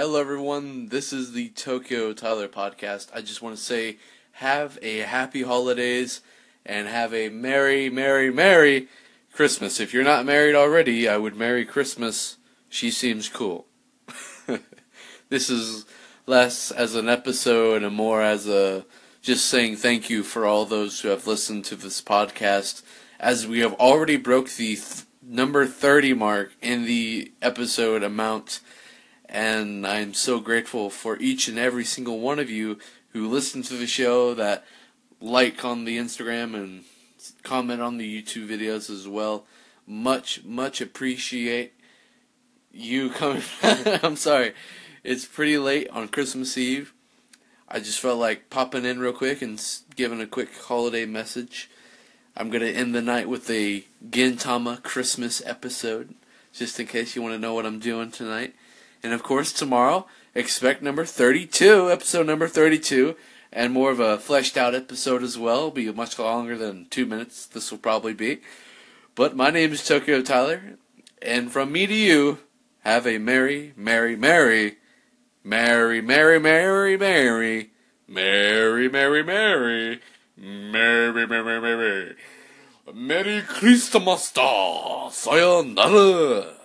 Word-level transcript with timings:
Hello, 0.00 0.20
everyone. 0.20 0.90
This 0.90 1.12
is 1.12 1.32
the 1.32 1.48
Tokyo 1.48 2.12
Tyler 2.12 2.46
podcast. 2.46 3.08
I 3.12 3.20
just 3.20 3.42
want 3.42 3.56
to 3.56 3.60
say, 3.60 3.96
have 4.34 4.78
a 4.80 4.98
happy 4.98 5.42
holidays 5.42 6.20
and 6.64 6.86
have 6.86 7.12
a 7.12 7.30
merry, 7.30 7.90
merry, 7.90 8.30
merry 8.30 8.86
Christmas. 9.32 9.80
If 9.80 9.92
you're 9.92 10.04
not 10.04 10.24
married 10.24 10.54
already, 10.54 11.08
I 11.08 11.16
would 11.16 11.34
marry 11.34 11.64
Christmas. 11.64 12.36
She 12.68 12.92
seems 12.92 13.28
cool. 13.28 13.66
this 15.30 15.50
is 15.50 15.84
less 16.26 16.70
as 16.70 16.94
an 16.94 17.08
episode 17.08 17.82
and 17.82 17.96
more 17.96 18.22
as 18.22 18.46
a 18.46 18.84
just 19.20 19.46
saying 19.46 19.74
thank 19.78 20.08
you 20.08 20.22
for 20.22 20.46
all 20.46 20.64
those 20.64 21.00
who 21.00 21.08
have 21.08 21.26
listened 21.26 21.64
to 21.64 21.74
this 21.74 22.00
podcast 22.00 22.82
as 23.18 23.48
we 23.48 23.58
have 23.58 23.74
already 23.74 24.16
broke 24.16 24.48
the 24.50 24.76
th- 24.76 25.06
number 25.20 25.66
30 25.66 26.14
mark 26.14 26.52
in 26.62 26.84
the 26.84 27.32
episode 27.42 28.04
amount 28.04 28.60
and 29.28 29.86
I'm 29.86 30.14
so 30.14 30.40
grateful 30.40 30.90
for 30.90 31.16
each 31.18 31.48
and 31.48 31.58
every 31.58 31.84
single 31.84 32.20
one 32.20 32.38
of 32.38 32.48
you 32.48 32.78
who 33.10 33.28
listen 33.28 33.62
to 33.62 33.74
the 33.74 33.86
show 33.86 34.34
that 34.34 34.64
like 35.20 35.64
on 35.64 35.84
the 35.84 35.98
Instagram 35.98 36.54
and 36.54 36.84
comment 37.42 37.82
on 37.82 37.98
the 37.98 38.22
YouTube 38.22 38.48
videos 38.48 38.90
as 38.90 39.06
well. 39.06 39.44
Much 39.86 40.44
much 40.44 40.80
appreciate 40.80 41.72
you 42.72 43.10
coming 43.10 43.42
I'm 43.62 44.16
sorry. 44.16 44.54
It's 45.04 45.24
pretty 45.24 45.58
late 45.58 45.88
on 45.90 46.08
Christmas 46.08 46.56
Eve. 46.58 46.92
I 47.68 47.80
just 47.80 48.00
felt 48.00 48.18
like 48.18 48.50
popping 48.50 48.84
in 48.84 48.98
real 48.98 49.12
quick 49.12 49.42
and 49.42 49.62
giving 49.94 50.20
a 50.20 50.26
quick 50.26 50.56
holiday 50.56 51.04
message. 51.04 51.70
I'm 52.36 52.50
going 52.50 52.62
to 52.62 52.72
end 52.72 52.94
the 52.94 53.02
night 53.02 53.28
with 53.28 53.50
a 53.50 53.84
Gintama 54.08 54.82
Christmas 54.82 55.42
episode, 55.44 56.14
just 56.52 56.78
in 56.78 56.86
case 56.86 57.14
you 57.14 57.22
want 57.22 57.34
to 57.34 57.38
know 57.38 57.52
what 57.52 57.66
I'm 57.66 57.78
doing 57.78 58.10
tonight. 58.10 58.54
And 59.02 59.12
of 59.12 59.22
course, 59.22 59.52
tomorrow, 59.52 60.06
expect 60.34 60.82
number 60.82 61.04
32, 61.04 61.90
episode 61.90 62.26
number 62.26 62.48
32, 62.48 63.16
and 63.52 63.72
more 63.72 63.90
of 63.90 64.00
a 64.00 64.18
fleshed 64.18 64.56
out 64.56 64.74
episode 64.74 65.22
as 65.22 65.38
well. 65.38 65.58
It'll 65.58 65.70
be 65.70 65.92
much 65.92 66.18
longer 66.18 66.56
than 66.56 66.86
two 66.90 67.06
minutes, 67.06 67.46
this 67.46 67.70
will 67.70 67.78
probably 67.78 68.14
be. 68.14 68.40
But 69.14 69.36
my 69.36 69.50
name 69.50 69.72
is 69.72 69.86
Tokyo 69.86 70.22
Tyler, 70.22 70.78
and 71.22 71.50
from 71.50 71.72
me 71.72 71.86
to 71.86 71.94
you, 71.94 72.38
have 72.80 73.06
a 73.06 73.18
merry, 73.18 73.72
merry, 73.76 74.16
merry, 74.16 74.78
merry, 75.44 76.00
merry, 76.00 76.40
merry, 76.40 76.96
merry, 76.96 76.98
merry, 76.98 77.70
merry, 78.08 78.88
merry, 78.88 78.88
merry, 78.88 80.00
merry, 81.26 81.60
merry, 81.60 82.16
Merry 82.94 83.42
Christmas! 83.42 84.32
Sayonara! 85.10 86.57